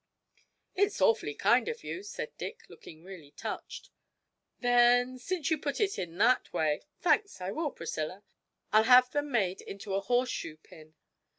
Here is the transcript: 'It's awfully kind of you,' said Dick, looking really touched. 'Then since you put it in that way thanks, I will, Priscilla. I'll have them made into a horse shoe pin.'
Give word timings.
'It's 0.73 0.99
awfully 0.99 1.35
kind 1.35 1.67
of 1.69 1.83
you,' 1.83 2.01
said 2.01 2.35
Dick, 2.35 2.63
looking 2.69 3.03
really 3.03 3.29
touched. 3.29 3.91
'Then 4.59 5.19
since 5.19 5.51
you 5.51 5.59
put 5.59 5.79
it 5.79 5.99
in 5.99 6.17
that 6.17 6.51
way 6.51 6.81
thanks, 7.01 7.39
I 7.39 7.51
will, 7.51 7.69
Priscilla. 7.69 8.23
I'll 8.73 8.85
have 8.85 9.11
them 9.11 9.29
made 9.29 9.61
into 9.61 9.93
a 9.93 10.01
horse 10.01 10.31
shoe 10.31 10.57
pin.' 10.57 10.95